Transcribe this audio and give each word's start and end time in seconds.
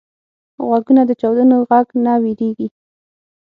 غوږونه 0.67 1.01
د 1.05 1.11
چاودنو 1.19 1.57
غږ 1.69 1.87
نه 2.05 2.13
وېریږي 2.23 2.67